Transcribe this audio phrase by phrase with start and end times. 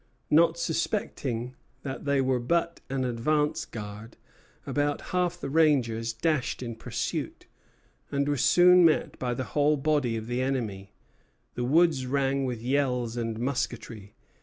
[0.31, 1.53] Not suspecting
[1.83, 4.17] that they were but an advance guard,
[4.65, 7.45] about half the rangers dashed in pursuit,
[8.11, 10.91] and were soon met by the whole body of the enemy.
[11.53, 14.15] The woods rang with yells and musketry.